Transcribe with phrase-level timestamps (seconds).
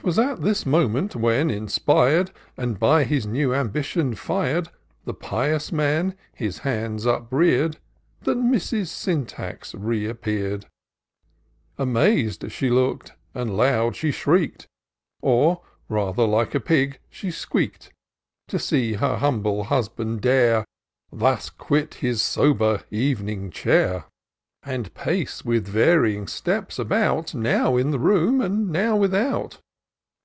[0.00, 2.30] 'Twas at this moment, when, inspir'd.
[2.56, 4.68] And by his new ambition fir'd.
[5.04, 7.78] The pious man his hands uprear'd.
[8.20, 8.86] That Mrs.
[8.86, 10.66] Syntax re appear'd:
[11.76, 14.68] Amaz'd she look'd, and loud she shriek'd.
[15.22, 18.58] Or, rather like a pig she squeak'd, IN SEARCH OF THE PICTURESQUE.
[18.58, 20.64] To see her humble husband dare
[21.12, 24.04] Thus quit his sober ev'ning chair,
[24.62, 29.58] And pace, with varying steps, about, Now in the room, and now without.